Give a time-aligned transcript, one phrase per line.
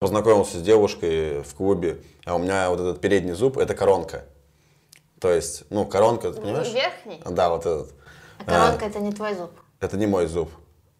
[0.00, 4.24] Познакомился с девушкой в клубе, а у меня вот этот передний зуб– это коронка.
[5.20, 6.72] То есть, ну, коронка, ты понимаешь?
[6.72, 7.20] Верхний?
[7.26, 7.92] Да, вот этот.
[8.38, 9.50] А коронка это не твой зуб.
[9.78, 10.48] Это не мой зуб.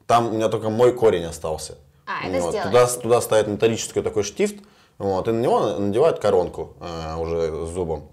[0.07, 1.79] Там у меня только мой корень остался.
[2.05, 2.63] А, это Вот.
[2.63, 4.57] Туда, туда ставят металлический такой штифт,
[4.99, 8.11] вот, и на него надевают коронку э, уже с зубом.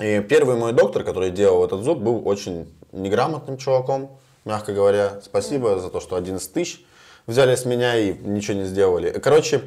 [0.00, 5.20] И первый мой доктор, который делал этот зуб, был очень неграмотным чуваком, мягко говоря.
[5.22, 6.84] Спасибо за то, что 11 тысяч
[7.26, 9.10] взяли с меня и ничего не сделали.
[9.10, 9.62] Короче,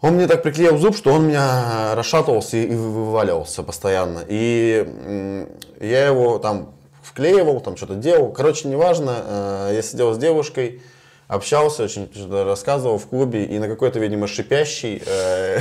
[0.00, 4.22] он мне так приклеил зуб, что он меня расшатывался и вываливался постоянно.
[4.28, 5.46] И
[5.80, 8.32] я его там вклеивал, там что-то делал.
[8.32, 10.82] Короче, неважно, э, я сидел с девушкой,
[11.26, 15.60] общался, очень что-то рассказывал в клубе, и на какой-то, видимо, шипящий э,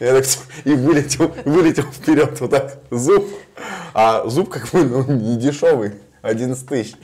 [0.00, 3.26] я так с- и вылетел, вылетел вперед вот так зуб.
[3.92, 6.94] А зуб как бы ну, не дешевый, 11 тысяч.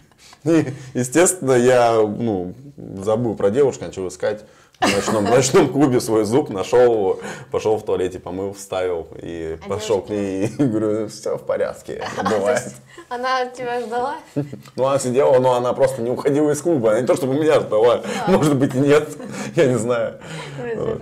[0.45, 4.45] И, естественно, я ну, забыл про девушку, начал искать
[4.81, 9.59] в ночном, в ночном клубе свой зуб, нашел его, пошел в туалете, помыл, вставил и
[9.63, 12.73] А пошел к ней и говорю, все в порядке, бывает.
[13.09, 14.17] Она тебя ждала?
[14.77, 16.99] Ну, она сидела, но она просто не уходила из клуба.
[16.99, 18.03] Не то, чтобы меня ждала.
[18.29, 19.09] Может быть, и нет.
[19.57, 20.21] Я не знаю.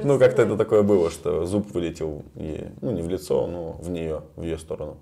[0.03, 3.91] Ну, как-то это такое было, что зуб вылетел, ей, ну, не в лицо, но в
[3.91, 4.97] нее, в ее сторону.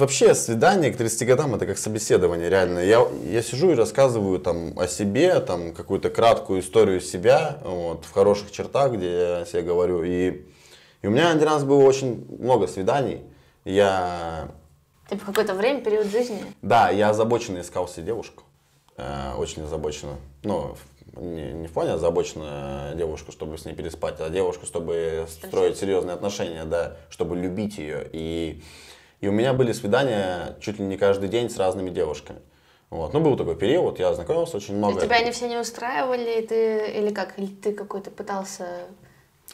[0.00, 2.78] Вообще, свидание к 30 годам это как собеседование, реально.
[2.78, 8.10] Я, я сижу и рассказываю там о себе, там какую-то краткую историю себя, вот, в
[8.10, 10.02] хороших чертах, где я себе говорю.
[10.02, 10.46] И,
[11.02, 13.20] и у меня один раз было очень много свиданий.
[13.66, 14.48] Я
[15.10, 16.42] Типа какое-то время, период жизни.
[16.62, 18.44] да, я озабоченно искал себе девушку.
[18.96, 20.14] Э, очень озабоченно.
[20.44, 20.76] Ну,
[21.14, 25.76] в- не, не в плане озабоченно девушку, чтобы с ней переспать, а девушку, чтобы строить
[25.76, 28.08] серьезные отношения, да, чтобы любить ее.
[28.14, 28.62] И,
[29.20, 32.40] и у меня были свидания чуть ли не каждый день с разными девушками.
[32.88, 33.12] Вот.
[33.12, 35.00] Ну, был такой период, я знакомился очень много.
[35.00, 37.38] Тебя они все не устраивали, и ты или как?
[37.38, 38.66] Или ты какой-то пытался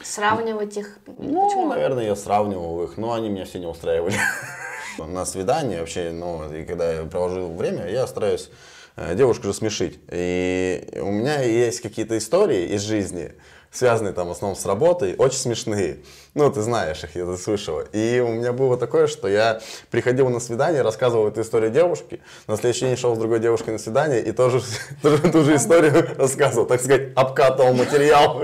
[0.01, 0.99] сравнивать их?
[1.07, 1.69] Ну, Почему?
[1.69, 4.17] наверное, я сравнивал их, но они меня все не устраивали.
[4.99, 8.51] На свидание вообще, ну, и когда я провожу время, я стараюсь
[8.97, 9.99] э, девушку рассмешить.
[10.11, 13.33] И у меня есть какие-то истории из жизни,
[13.71, 15.99] связанные там в основном с работой, очень смешные.
[16.35, 17.83] Ну, ты знаешь их, я ты слышала.
[17.93, 22.57] И у меня было такое, что я приходил на свидание, рассказывал эту историю девушке, на
[22.57, 24.61] следующий день шел с другой девушкой на свидание и тоже,
[25.03, 28.43] тоже ту же историю рассказывал, так сказать, обкатывал материал.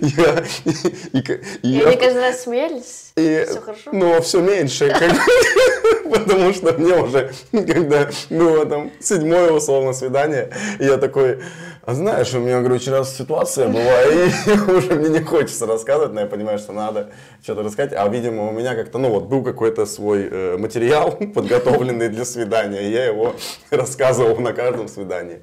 [0.00, 3.12] Я- и- и- и я- они каждый раз смеялись?
[3.16, 3.90] и, Все хорошо?
[3.92, 4.88] Но все меньше,
[6.10, 11.40] потому что мне уже, когда было там седьмое условно свидание, я такой,
[11.84, 14.30] а знаешь, у меня, говорю, очень раз ситуация была, и
[14.76, 17.10] уже мне не хочется рассказывать, но я понимаю, что надо
[17.42, 22.08] что-то рассказать, а, видимо, у меня как-то, ну вот, был какой-то свой э, материал, подготовленный
[22.08, 23.34] для свидания, и я его
[23.70, 25.40] рассказывал на каждом свидании.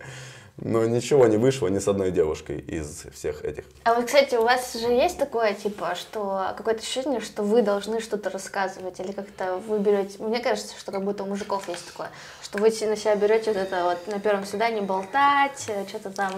[0.57, 3.65] Но ничего не вышло ни с одной девушкой из всех этих.
[3.83, 7.99] А вот, кстати, у вас же есть такое, типа, что какое-то ощущение, что вы должны
[8.01, 10.21] что-то рассказывать, или как-то вы берете...
[10.21, 12.09] Мне кажется, что как будто у мужиков есть такое,
[12.41, 16.33] что вы на себя берете вот это вот на первом свидании болтать, э, что-то там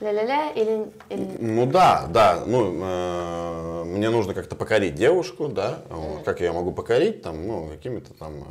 [0.00, 0.92] ля-ля-ля, или...
[1.08, 1.36] или...
[1.38, 6.52] Ну да, да, ну э, мне нужно как-то покорить девушку, да, вот, как я ее
[6.52, 8.44] могу покорить, там, ну какими-то там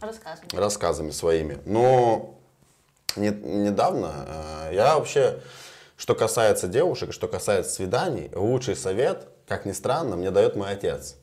[0.00, 0.52] э, Рассказывать.
[0.54, 1.58] рассказами своими.
[1.64, 2.34] Но
[3.16, 4.12] не- недавно
[4.70, 5.40] э, я вообще,
[5.96, 11.16] что касается девушек, что касается свиданий, лучший совет, как ни странно, мне дает мой отец.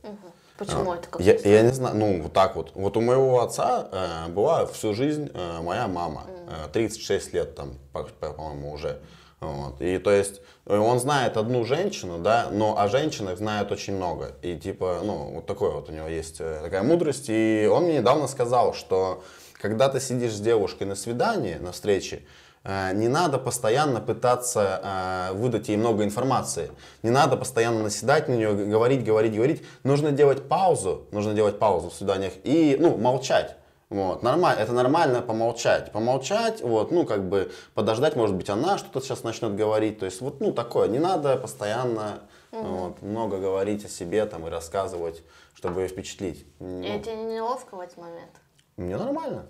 [0.57, 2.71] Почему это как Я, я не знаю, ну вот так вот.
[2.75, 6.25] Вот у моего отца э, была всю жизнь э, моя мама,
[6.65, 8.99] э, 36 лет там, по- по- по-моему, уже.
[9.39, 9.79] Вот.
[9.79, 14.33] И то есть э, он знает одну женщину, да, но о женщинах знает очень много.
[14.41, 17.29] И типа, ну, вот такой вот у него есть э, такая мудрость.
[17.29, 19.23] И он мне недавно сказал, что
[19.59, 22.23] когда ты сидишь с девушкой на свидании, на встрече,
[22.63, 26.71] Э, Не надо постоянно пытаться э, выдать ей много информации.
[27.03, 29.63] Не надо постоянно наседать на нее, говорить, говорить, говорить.
[29.83, 31.07] Нужно делать паузу.
[31.11, 33.55] Нужно делать паузу в свиданиях и, ну, молчать.
[33.89, 35.91] Вот, нормально, это нормально помолчать.
[35.91, 39.97] Помолчать, вот, ну, как бы подождать, может быть, она что-то сейчас начнет говорить.
[39.97, 40.87] То есть, вот, ну, такое.
[40.89, 42.19] Не надо постоянно
[42.51, 45.23] вот, много говорить о себе там и рассказывать,
[45.55, 46.45] чтобы ее впечатлить.
[46.59, 48.31] Ну, И тебе не неловко в этот момент?
[48.79, 49.45] Мне нормально.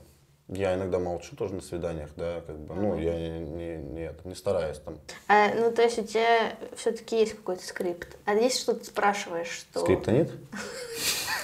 [0.47, 4.27] Я иногда молчу тоже на свиданиях, да, как бы, ну, я не, не, не, это,
[4.27, 4.97] не стараюсь там.
[5.27, 8.17] А, ну, то есть у тебя все-таки есть какой-то скрипт.
[8.25, 9.81] А есть что ты спрашиваешь, что...
[9.81, 10.31] Скрипта нет?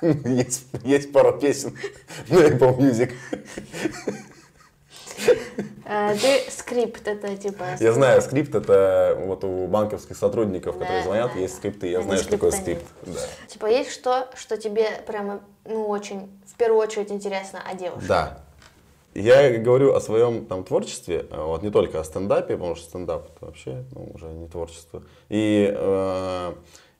[0.84, 1.76] Есть, пару песен
[2.28, 3.12] на Apple Music.
[5.92, 7.64] А, ты скрипт, это типа...
[7.80, 11.88] Я знаю, скрипт это вот у банковских сотрудников, которые звонят, есть скрипты.
[11.88, 12.84] Я знаю, что такое скрипт.
[13.02, 13.18] Да.
[13.48, 18.06] Типа есть что, что тебе прямо, ну, очень, в первую очередь интересно о девушке.
[18.06, 18.38] Да.
[19.14, 23.28] Я говорю о своем там творчестве, э, вот не только о стендапе, потому что стендап
[23.34, 25.02] это вообще ну, уже не творчество.
[25.28, 26.52] И, э,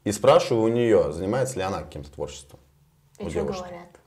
[0.02, 2.58] и спрашиваю у нее, занимается ли она каким-то творчеством.
[3.20, 3.99] И что говорят?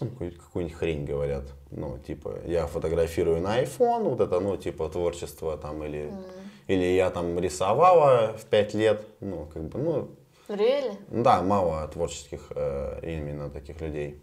[0.00, 1.44] Ну, какую-нибудь хрень говорят.
[1.70, 6.24] Ну, типа, я фотографирую на iPhone, вот это, ну, типа, творчество там, или, mm.
[6.68, 10.08] или я там рисовала в пять лет, ну, как бы, ну...
[10.48, 10.96] Really?
[11.08, 14.20] Да, мало творческих э, именно таких людей.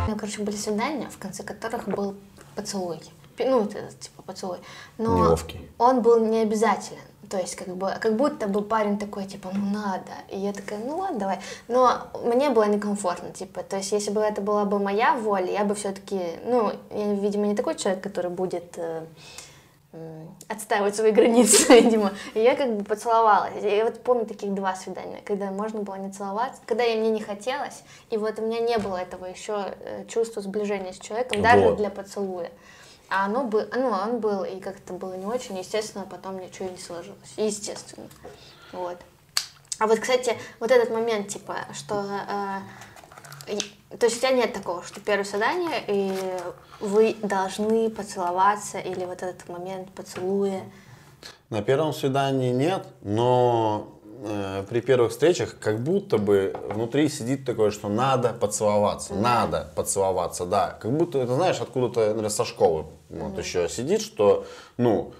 [0.00, 2.14] У меня, короче, были свидания, в конце которых был
[2.54, 3.00] поцелуй.
[3.38, 4.58] Ну, это, типа, поцелуй.
[4.98, 5.68] Но Неловкий.
[5.78, 7.00] он был не обязателен.
[7.30, 10.10] То есть, как бы, как будто бы парень такой, типа, ну надо.
[10.30, 11.38] И я такая, ну ладно, давай.
[11.68, 15.64] Но мне было некомфортно, типа, то есть, если бы это была бы моя воля, я
[15.64, 19.06] бы все-таки, ну, я, видимо, не такой человек, который будет э,
[19.92, 22.10] э, отстаивать свои границы, видимо.
[22.34, 23.62] И я как бы поцеловалась.
[23.62, 27.20] Я вот помню таких два свидания, когда можно было не целоваться, когда я мне не
[27.20, 31.62] хотелось, и вот у меня не было этого еще э, чувства сближения с человеком, даже
[31.62, 31.76] вот.
[31.76, 32.50] для поцелуя.
[33.10, 36.78] А оно бы, ну, он был, и как-то было не очень, естественно, потом ничего не
[36.78, 37.34] сложилось.
[37.36, 38.08] Естественно.
[38.72, 38.98] Вот.
[39.80, 42.06] А вот, кстати, вот этот момент, типа, что...
[43.48, 43.56] Э,
[43.98, 46.16] то есть у тебя нет такого, что первое свидание, и
[46.78, 50.62] вы должны поцеловаться, или вот этот момент поцелуя?
[51.48, 53.99] На первом свидании нет, но
[54.70, 59.20] при первых встречах как будто бы внутри сидит такое, что надо поцеловаться, mm-hmm.
[59.20, 60.78] надо поцеловаться, да.
[60.80, 64.46] Как будто, это знаешь, откуда-то, наверное, со школы вот еще сидит, что,
[64.76, 65.12] ну,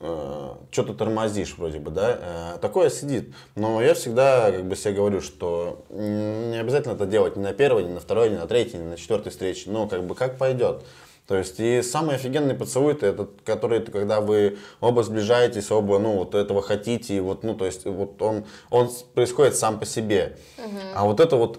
[0.00, 3.34] э, что ты тормозишь вроде бы, да, э, такое сидит.
[3.56, 7.84] Но я всегда как бы себе говорю, что не обязательно это делать ни на первой,
[7.84, 10.84] ни на второй, ни на третьей, ни на четвертой встрече, ну, как бы как пойдет.
[11.28, 16.16] То есть и самый офигенный поцелуй это этот, который когда вы оба сближаетесь, оба ну
[16.16, 20.38] вот этого хотите, и вот ну то есть вот он он происходит сам по себе.
[20.56, 20.78] Угу.
[20.94, 21.58] А вот это вот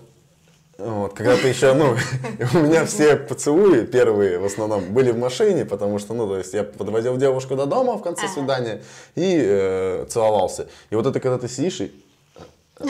[0.80, 1.96] вот, когда ты еще, ну,
[2.54, 6.54] у меня все поцелуи первые в основном были в машине, потому что, ну, то есть
[6.54, 8.82] я подводил девушку до дома в конце свидания
[9.16, 10.68] и э, целовался.
[10.90, 11.92] И вот это когда ты сидишь и
[12.80, 12.86] э,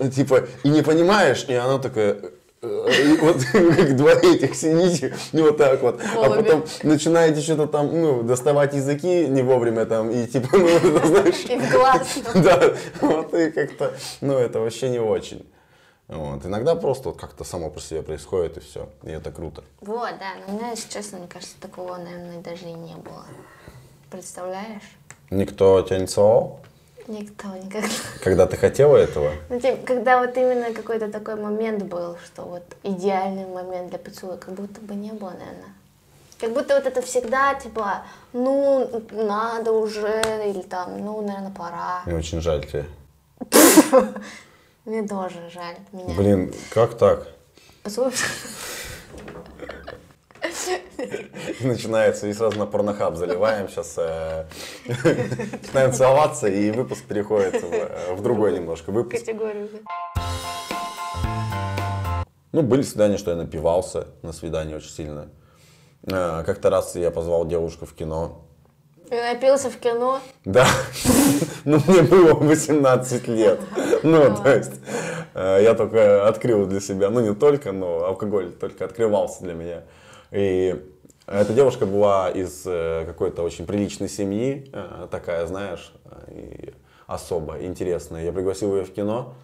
[0.00, 2.16] э, типа и не понимаешь, и она такая
[2.60, 8.22] вот как два этих сидите, ну вот так вот, а потом начинаете что-то там, ну,
[8.22, 11.44] доставать языки не вовремя там, и типа, ну, знаешь...
[11.48, 12.18] И в глаз.
[12.34, 15.48] Да, вот и как-то, ну, это вообще не очень.
[16.08, 16.44] Вот.
[16.46, 19.62] Иногда просто вот как-то само по себе происходит, и все, и это круто.
[19.80, 23.24] Вот, да, но у меня, если честно, мне кажется, такого, наверное, даже и не было.
[24.10, 24.96] Представляешь?
[25.30, 26.60] Никто тебя не целовал?
[27.08, 27.88] Никто никогда.
[28.22, 29.32] Когда ты хотела этого?
[29.48, 34.36] Ну, типа, когда вот именно какой-то такой момент был, что вот идеальный момент для поцелуя,
[34.36, 35.72] как будто бы не было, наверное.
[36.38, 38.02] Как будто вот это всегда, типа,
[38.34, 42.02] ну, надо уже, или там, ну, наверное, пора.
[42.04, 42.84] Мне очень жаль тебя.
[44.84, 46.14] Мне тоже жаль меня.
[46.14, 47.26] Блин, как так?
[47.82, 48.12] Поцелуй.
[51.60, 53.68] Начинается, и сразу на порнохаб заливаем.
[53.68, 54.44] Сейчас э,
[54.86, 59.24] начинаем целоваться, и выпуск переходит в, э, другой немножко выпуск.
[59.24, 59.68] Категорию.
[62.52, 65.28] Ну, были свидания, что я напивался на свидании очень сильно.
[66.04, 68.44] Э, как-то раз я позвал девушку в кино.
[69.10, 70.20] И напился в кино?
[70.44, 70.66] Да.
[71.64, 73.60] Ну, мне было 18 лет.
[74.02, 74.72] Ну, то есть,
[75.34, 79.82] я только открыл для себя, ну, не только, но алкоголь только открывался для меня.
[80.30, 80.84] И
[81.26, 85.92] эта девушка была из э, какой-то очень приличной семьи, э, такая, знаешь,
[86.28, 86.72] и
[87.06, 88.24] особо интересная.
[88.24, 89.34] Я пригласил ее в кино,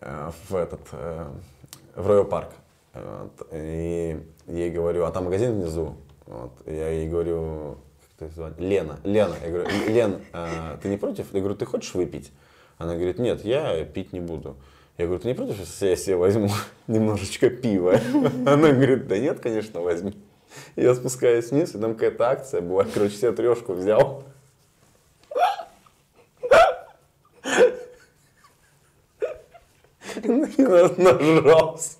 [0.00, 2.50] э, в этот, в Royal Парк.
[3.52, 5.96] И ей говорю, а там магазин внизу.
[6.26, 7.78] Вот, я ей говорю,
[8.18, 8.58] как ты звать?
[8.58, 9.36] Лена, Лена.
[9.42, 10.20] Я говорю, Лен,
[10.82, 11.32] ты не против?
[11.32, 12.32] Я говорю, ты хочешь выпить?
[12.78, 14.56] Она говорит, нет, я пить не буду.
[14.98, 16.48] Я говорю, ты не против, если я себе возьму
[16.86, 18.00] немножечко пива?
[18.46, 20.14] Она говорит, да нет, конечно, возьми.
[20.74, 22.84] Я спускаюсь вниз, и там какая-то акция была.
[22.84, 24.24] Короче, себе трешку взял.
[30.24, 31.96] Нажрался.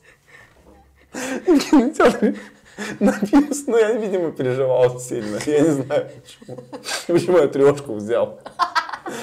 [3.00, 5.38] Напился, но я, видимо, переживал сильно.
[5.46, 6.64] Я не знаю почему.
[7.06, 8.40] Почему я трешку взял.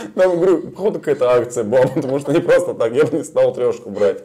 [0.16, 3.54] Там, говорю, походу какая-то акция была, потому что не просто так, я бы не стал
[3.54, 4.24] трешку брать.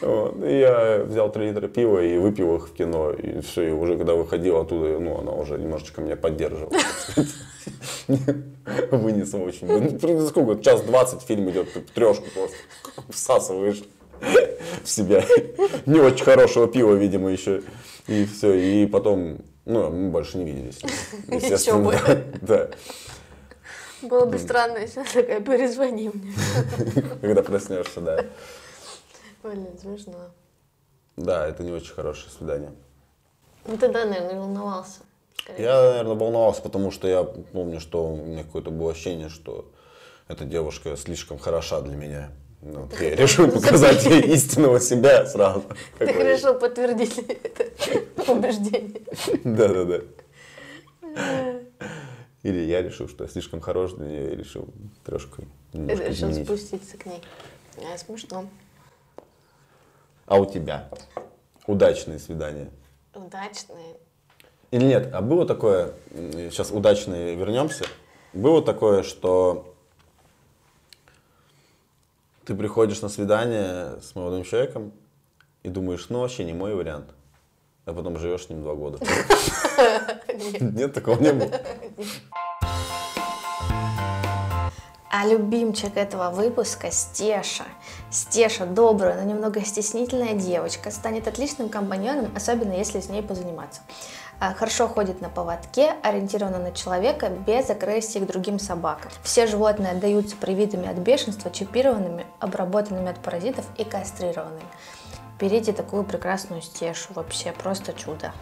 [0.00, 0.42] Вот.
[0.44, 3.12] И я взял 3 литра пива и выпил их в кино.
[3.12, 6.72] И все, и уже когда выходил оттуда, ну, она уже немножечко меня поддерживала.
[8.90, 9.66] Вынесла очень.
[9.66, 12.56] Ну, сколько, час двадцать фильм идет, ты трешку просто
[13.10, 13.82] всасываешь
[14.82, 15.24] в себя.
[15.86, 17.62] Не очень хорошего пива, видимо, еще.
[18.08, 20.80] И все, и потом, ну, мы больше не виделись.
[21.28, 21.92] Естественно.
[22.40, 22.70] Да.
[24.02, 26.32] Было бы странно, если она такая, перезвони мне.
[27.20, 28.24] Когда проснешься, да.
[29.42, 30.30] Блин, смешно.
[31.16, 32.72] Да, это не очень хорошее свидание.
[33.66, 35.00] Ну тогда, наверное, волновался.
[35.58, 39.70] Я, наверное, волновался, потому что я помню, что у меня какое-то было ощущение, что
[40.28, 42.30] эта девушка слишком хороша для меня.
[42.62, 45.64] Ну, вот я решил показать ей истинного себя сразу.
[45.98, 49.02] Ты решил подтвердить это убеждение.
[49.44, 50.00] Да-да-да.
[52.42, 54.68] Или я решил, что я слишком хорош для нее, и решил
[55.72, 56.46] немножко решил изменить.
[56.46, 57.22] спуститься к ней.
[57.78, 58.48] А, смешно.
[60.26, 60.88] А у тебя?
[61.66, 62.70] Удачные свидания?
[63.14, 63.96] Удачные.
[64.70, 65.12] Или нет?
[65.12, 67.84] А было такое, сейчас удачные вернемся,
[68.32, 69.74] было такое, что
[72.44, 74.92] ты приходишь на свидание с молодым человеком
[75.62, 77.10] и думаешь, ну вообще не мой вариант,
[77.84, 78.98] а потом живешь с ним два года.
[80.60, 81.50] Нет, такого не было.
[85.14, 87.64] А любимчик этого выпуска Стеша.
[88.10, 93.82] Стеша добрая, но немного стеснительная девочка, станет отличным компаньоном, особенно если с ней позаниматься.
[94.40, 99.12] А, Хорошо ходит на поводке, ориентирована на человека, без агрессии к другим собакам.
[99.22, 104.64] Все животные отдаются привитыми от бешенства, чипированными, обработанными от паразитов и кастрированными.
[105.38, 108.32] Берите такую прекрасную стешу, вообще просто чудо.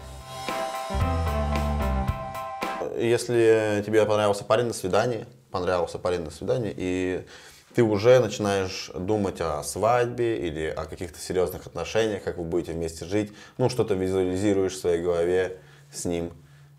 [3.01, 7.25] Если тебе понравился парень на свидании, понравился парень на свидании, и
[7.73, 13.05] ты уже начинаешь думать о свадьбе или о каких-то серьезных отношениях, как вы будете вместе
[13.05, 15.57] жить, ну, что-то визуализируешь в своей голове
[15.91, 16.31] с ним.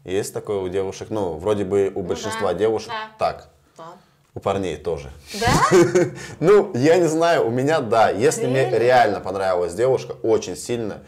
[0.05, 3.11] Есть такое у девушек, ну, вроде бы у большинства да, девушек да.
[3.19, 3.51] так,
[4.35, 5.11] у парней тоже.
[5.41, 5.49] Да?
[6.41, 8.11] Ну, я не знаю, у меня да.
[8.11, 9.21] Если мне Реально?
[9.21, 11.03] понравилась девушка, очень сильно,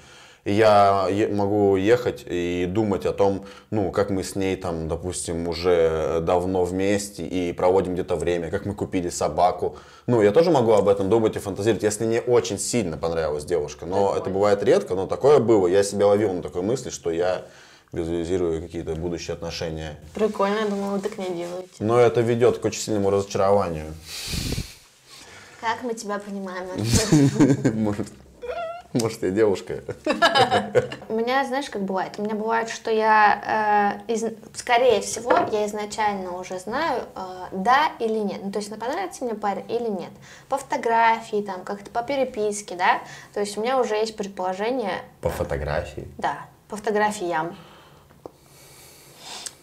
[0.44, 6.20] я могу ехать и думать о том, ну, как мы с ней там, допустим, уже
[6.20, 9.76] давно вместе и проводим где-то время, как мы купили собаку.
[10.06, 13.86] Ну, я тоже могу об этом думать и фантазировать, если мне очень сильно понравилась девушка.
[13.86, 15.66] Но это бывает редко, но такое было.
[15.66, 17.46] Я себя ловил на такой мысли, что я
[17.92, 19.96] визуализирую какие-то будущие отношения.
[20.14, 21.70] Прикольно, я думала, вы так не делаете.
[21.78, 23.86] Но это ведет к очень сильному разочарованию.
[25.60, 26.66] Как мы тебя понимаем?
[27.74, 28.08] Может,
[28.94, 29.82] может, я девушка.
[31.08, 32.14] У меня, знаешь, как бывает?
[32.18, 34.24] У меня бывает, что я, э, из-
[34.54, 37.20] скорее всего, я изначально уже знаю, э,
[37.52, 38.40] да или нет.
[38.44, 40.10] Ну, то есть, понравится мне парень или нет.
[40.48, 43.00] По фотографии, там, как-то по переписке, да.
[43.32, 46.08] То есть, у меня уже есть предположение, По фотографии.
[46.18, 47.56] да, по фотографиям,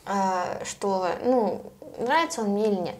[0.06, 2.96] э, что, ну, нравится он мне или нет.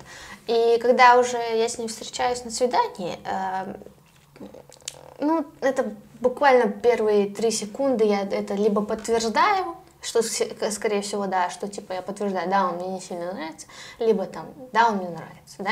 [0.48, 3.76] И когда уже я с ним встречаюсь на свидании, э,
[5.20, 11.68] ну, это буквально первые три секунды я это либо подтверждаю, что, скорее всего, да, что,
[11.68, 13.68] типа, я подтверждаю, да, он мне не сильно нравится,
[14.00, 15.72] либо там, да, он мне нравится, да.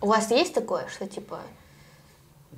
[0.00, 1.38] У вас есть такое, что, типа,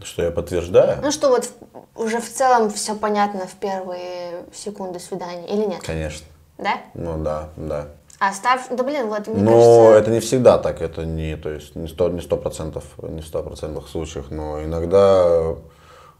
[0.02, 1.00] Что я подтверждаю?
[1.02, 1.48] ну, что вот
[1.96, 6.26] уже в целом все понятно в первые секунды свидания или нет, Конечно.
[6.58, 6.80] да?
[6.94, 7.88] Ну да, да.
[8.20, 11.48] А став, да блин, вот мне Но кажется, это не всегда так, это не, то
[11.48, 15.56] есть не сто, не сто процентов, не в сто процентных случаях, но иногда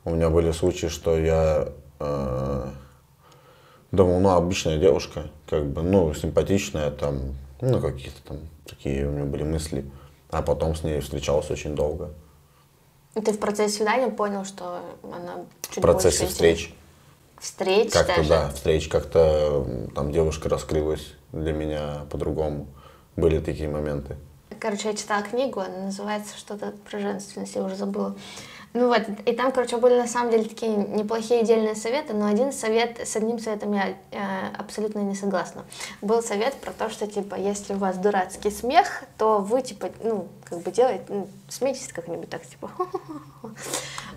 [0.05, 2.71] у меня были случаи, что я э,
[3.93, 9.25] думал, ну обычная девушка, как бы, ну симпатичная, там, ну какие-то там такие у меня
[9.25, 9.85] были мысли,
[10.31, 12.11] а потом с ней встречался очень долго
[13.15, 16.75] ты в процессе свидания понял, что она чуть в процессе больше встреч.
[17.39, 18.29] Встреч Как-то, даже?
[18.29, 22.67] да, встреч, как-то там девушка раскрылась для меня по-другому.
[23.17, 24.17] Были такие моменты.
[24.59, 28.15] Короче, я читала книгу, она называется что-то про женственность, я уже забыла.
[28.73, 32.53] Ну вот, и там, короче, были на самом деле такие неплохие дельные советы, но один
[32.53, 34.17] совет, с одним советом я э,
[34.57, 35.65] абсолютно не согласна.
[36.03, 40.29] Был совет про то, что, типа, если у вас дурацкий смех, то вы, типа, ну,
[40.45, 42.71] как бы делаете, ну, смейтесь как-нибудь так, типа,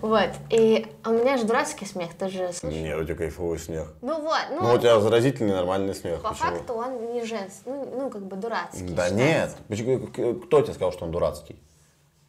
[0.00, 0.30] вот.
[0.50, 2.80] И у меня же дурацкий смех, ты же слышишь?
[2.80, 3.92] Нет, у тебя кайфовый смех.
[4.02, 6.22] Ну вот, ну, Ну, у тебя заразительный нормальный смех.
[6.22, 6.50] по Почему?
[6.50, 8.82] факту он не женский, ну, ну, как бы дурацкий.
[8.88, 9.56] Да считается.
[9.68, 10.42] нет.
[10.46, 11.56] Кто тебе сказал, что он дурацкий?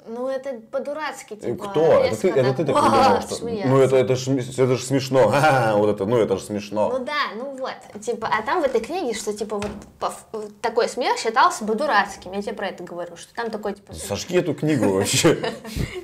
[0.08, 1.82] Ну, это по-дурацки, типа, Кто?
[1.82, 3.36] Это ты, это ты так придумал, что...
[3.36, 3.68] смеяться.
[3.70, 5.34] Ну, это, это, ж, это ж смешно.
[5.76, 6.90] Вот это, ну, это же смешно.
[6.90, 10.14] Ну да, ну вот, типа, а там в этой книге, что типа вот по-
[10.62, 13.94] такой смех считался бы дурацким, я тебе про это говорю, что там такой типа...
[13.94, 15.54] Сожги эту книгу вообще.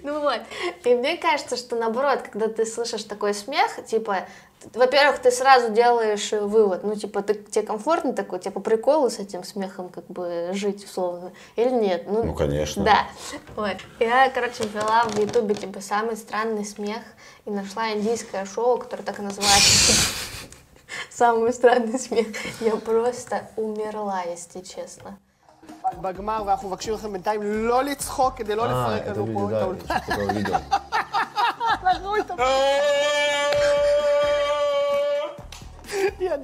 [0.04, 0.42] Ну вот,
[0.84, 4.26] и мне кажется, что наоборот, когда ты слышишь такой смех, типа,
[4.75, 9.11] во-первых, ты сразу делаешь э, вывод, ну типа, ты, тебе комфортно такой, тебе по приколу
[9.11, 12.05] с этим смехом как бы жить условно, или нет?
[12.07, 12.83] Ну, конечно.
[12.85, 13.07] Да,
[13.55, 13.77] вот.
[14.01, 17.03] Я, короче, ввела в ютубе, типа, самый странный смех
[17.45, 19.93] и нашла индийское шоу, которое так и называется.
[21.11, 22.27] Самый странный смех.
[22.61, 25.19] Я просто умерла, если честно.
[26.01, 29.47] בגמר, ואנחנו מבקשים לכם בינתיים לא לצחוק כדי לא А, לפרק это לנו видео, פה
[29.47, 29.95] את да, האולפן.
[29.95, 30.55] я что-то такое видел.
[31.83, 32.17] אנחנו
[36.22, 36.38] Я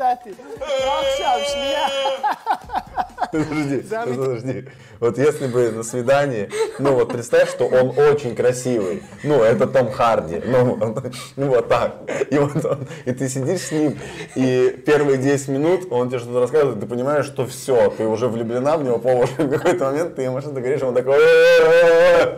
[3.31, 4.69] Нет, Подожди, подожди.
[4.99, 9.03] Вот если бы на свидании, ну вот представь, что он очень красивый.
[9.23, 10.41] Ну, это Том Харди.
[10.43, 10.97] Ну, он,
[11.35, 11.97] ну вот так.
[12.31, 13.99] И, вот он, и ты сидишь с ним,
[14.35, 18.77] и первые 10 минут он тебе что-то рассказывает, ты понимаешь, что все, ты уже влюблена
[18.77, 19.33] в него по уши.
[19.37, 21.19] В какой-то момент ты ему что-то говоришь, он такой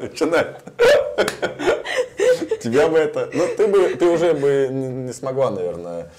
[0.01, 0.57] начинает.
[2.61, 3.29] Тебя бы это...
[3.31, 6.09] Ну, ты бы, ты уже бы не смогла, наверное,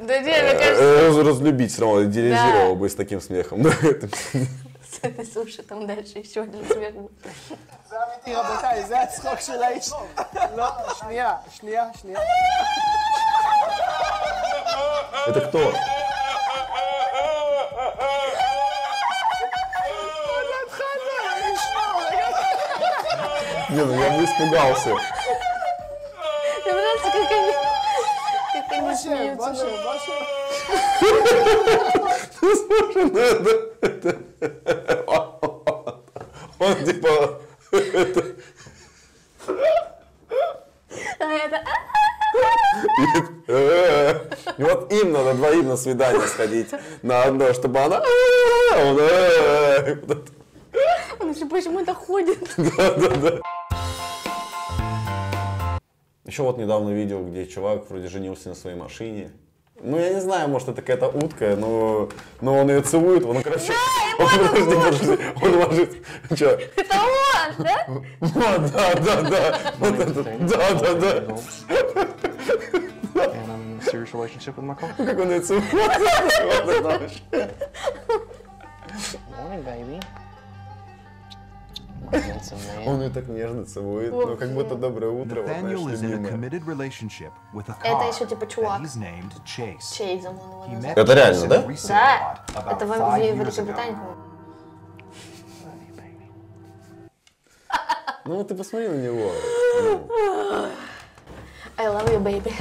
[0.00, 2.80] Да не, мне кажется, э, раз- разлюбить все равно, идеализировал Да.
[2.80, 3.62] бы с таким смехом.
[3.62, 4.08] Да, это-
[5.32, 7.10] слушай, там дальше еще один смех был.
[7.90, 9.90] זה אמיתי, רבותיי, זה הצחוק של האיש.
[10.56, 10.68] לא,
[11.00, 12.18] שנייה, שנייה, שנייה.
[15.28, 15.72] Это кто?
[23.70, 24.90] Не, ну я бы испугался.
[26.64, 27.55] Мне нравится, как они, как они בושה,
[28.97, 29.47] смеются.
[29.47, 30.57] Вообще, вообще, вообще.
[36.59, 37.39] Он типа...
[44.57, 46.69] И вот им надо двоим на свидание сходить
[47.01, 48.01] на одно, чтобы она...
[51.19, 52.39] Он еще почему-то ходит.
[52.57, 53.39] Да, да, да.
[56.27, 59.31] Еще вот недавно видел, где чувак вроде женился на своей машине.
[59.81, 62.09] Ну, я не знаю, может, это какая-то утка, но,
[62.41, 63.71] но он ее целует, он, короче,
[64.19, 65.97] он, подожди, подожди, он ложится,
[66.35, 66.59] Че?
[66.75, 67.85] Это он, да?
[68.19, 71.37] Вот, да, да, да, вот это, да, да, да,
[73.85, 75.05] serious relationship with my coworker.
[75.05, 75.63] как он ее целует.
[79.37, 80.01] Morning, baby.
[82.85, 86.17] Он ее так нежно целует, ну, как будто доброе утро, вот, Nathaniel is in a
[86.17, 86.31] любимая.
[86.31, 88.81] committed relationship with a Это еще типа чувак.
[88.81, 89.93] he's named Chase.
[89.93, 91.63] Чейзом он его Это реально, да?
[91.87, 94.27] Да, это в, Великобритании, по-моему.
[98.25, 99.31] Ну, ты посмотри на него.
[101.77, 102.53] I love you, baby.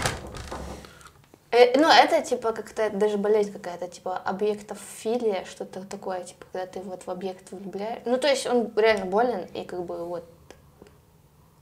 [1.53, 6.81] Э, ну, это типа как-то даже болезнь какая-то, типа объектофилия, что-то такое, типа, когда ты
[6.81, 8.01] вот в объект влюбляешь.
[8.05, 10.25] Ну, то есть он реально болен, и как бы вот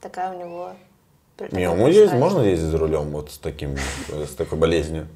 [0.01, 0.71] такая у него...
[1.51, 3.75] Не, ему ездить, можно ездить за рулем вот с таким,
[4.09, 5.07] с такой болезнью?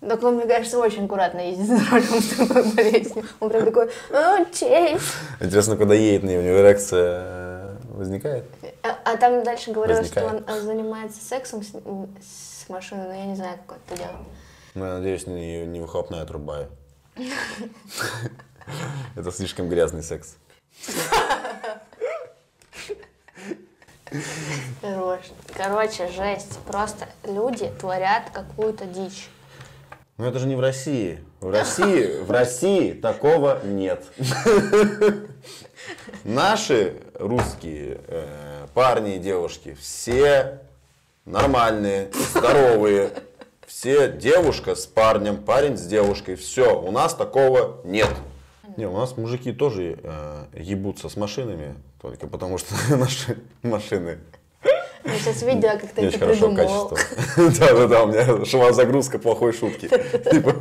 [0.00, 3.24] Так он, мне кажется, очень аккуратно ездит за рулем с такой болезнью.
[3.40, 5.02] Он прям такой, «О, Чейз.
[5.40, 8.44] Интересно, когда едет на него, у него эрекция э, возникает?
[8.82, 10.58] А, а там дальше говорилось, что он Возникает.
[10.58, 12.08] э, занимается сексом с, м,
[12.66, 14.26] с машиной, но я не знаю, как это делает.
[14.74, 16.66] Ну, я надеюсь, не, не выхлопная труба.
[19.14, 20.36] Это слишком грязный секс.
[25.54, 26.58] Короче, жесть.
[26.66, 29.28] Просто люди творят какую-то дичь.
[30.16, 31.22] Но это же не в России.
[31.40, 34.02] В России, в России такого нет.
[36.24, 40.65] Наши русские э, парни и девушки все
[41.26, 43.10] нормальные, здоровые.
[43.66, 46.36] Все девушка с парнем, парень с девушкой.
[46.36, 48.08] Все, у нас такого нет.
[48.76, 54.18] Не, у нас мужики тоже э, ебутся с машинами, только потому что наши машины
[55.04, 56.56] Я сейчас видела, как ты это придумал.
[56.56, 56.98] качества.
[57.58, 59.88] Да-да-да, у меня шла загрузка плохой шутки.
[60.30, 60.54] Типа,